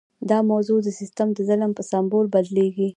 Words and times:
دا 0.29 0.37
موضوع 0.51 0.79
د 0.83 0.87
سیستم 0.99 1.27
د 1.33 1.39
ظلم 1.49 1.71
په 1.77 1.83
سمبول 1.91 2.25
بدلیږي. 2.35 2.87